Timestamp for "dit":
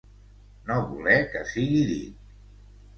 1.95-2.37